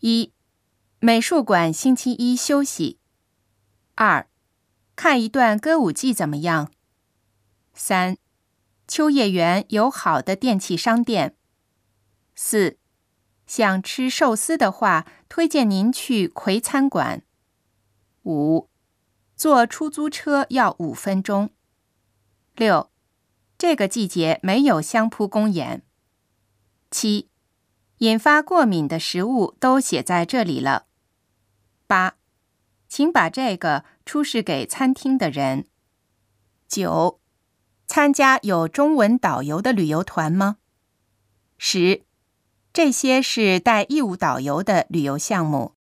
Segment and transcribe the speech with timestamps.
[0.00, 0.32] 一、
[1.00, 3.00] 美术馆星期一休息。
[3.96, 4.28] 二、
[4.94, 6.70] 看一段歌舞伎怎么样？
[7.74, 8.16] 三、
[8.86, 11.36] 秋叶原有好的电器商店。
[12.36, 12.78] 四、
[13.44, 17.24] 想吃寿司的话，推荐您去葵餐馆。
[18.22, 18.70] 五、
[19.34, 21.50] 坐出租车要五分钟。
[22.54, 22.92] 六、
[23.56, 25.82] 这个季节没有相扑公演。
[26.88, 27.28] 七、
[27.98, 30.86] 引发过敏的食物都写在这里了。
[31.86, 32.16] 八、
[32.88, 35.66] 请把这个出示给餐厅的人。
[36.68, 37.20] 九、
[37.86, 40.58] 参加有中文导游的旅游团吗？
[41.56, 42.04] 十、
[42.72, 45.77] 这些是带义务导游的旅游项目。